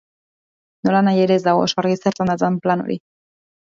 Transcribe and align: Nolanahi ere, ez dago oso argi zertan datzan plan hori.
Nolanahi 0.87 1.23
ere, 1.27 1.39
ez 1.41 1.47
dago 1.51 1.63
oso 1.69 1.81
argi 1.85 2.01
zertan 2.03 2.35
datzan 2.35 2.63
plan 2.67 2.87
hori. 2.89 3.03